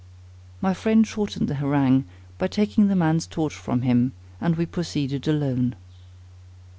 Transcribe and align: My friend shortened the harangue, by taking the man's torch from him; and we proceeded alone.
My 0.61 0.73
friend 0.73 1.05
shortened 1.05 1.47
the 1.47 1.53
harangue, 1.53 2.05
by 2.39 2.47
taking 2.47 2.87
the 2.87 2.95
man's 2.95 3.27
torch 3.27 3.53
from 3.53 3.83
him; 3.83 4.13
and 4.39 4.55
we 4.55 4.65
proceeded 4.65 5.27
alone. 5.27 5.75